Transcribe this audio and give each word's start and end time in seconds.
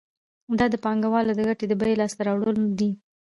دا 0.59 0.65
د 0.73 0.75
پانګوال 0.83 1.25
د 1.37 1.41
ګټې 1.47 1.65
د 1.67 1.73
بیې 1.81 1.95
لاس 1.99 2.13
ته 2.17 2.21
راوړل 2.27 2.57
دي 2.79 2.91